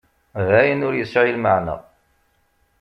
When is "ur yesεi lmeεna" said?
0.87-1.75